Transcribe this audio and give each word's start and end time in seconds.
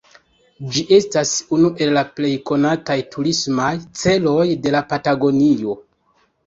Ĝi 0.77 0.83
estas 0.95 1.33
unu 1.57 1.69
el 1.85 1.93
la 1.99 2.03
plej 2.21 2.33
konataj 2.53 2.99
turismaj 3.17 3.71
celoj 4.05 4.43
de 4.67 4.79
Patagonio. 4.95 5.83